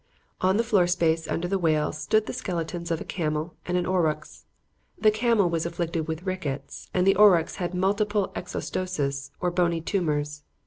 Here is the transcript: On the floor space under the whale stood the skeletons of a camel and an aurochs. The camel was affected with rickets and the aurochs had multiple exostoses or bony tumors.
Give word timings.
On 0.41 0.57
the 0.57 0.63
floor 0.63 0.87
space 0.87 1.27
under 1.27 1.47
the 1.47 1.59
whale 1.59 1.91
stood 1.91 2.25
the 2.25 2.33
skeletons 2.33 2.89
of 2.89 2.99
a 2.99 3.03
camel 3.05 3.53
and 3.67 3.77
an 3.77 3.85
aurochs. 3.85 4.45
The 4.97 5.11
camel 5.11 5.47
was 5.47 5.63
affected 5.63 6.07
with 6.07 6.25
rickets 6.25 6.89
and 6.91 7.05
the 7.05 7.15
aurochs 7.17 7.57
had 7.57 7.75
multiple 7.75 8.31
exostoses 8.35 9.29
or 9.41 9.51
bony 9.51 9.79
tumors. 9.79 10.41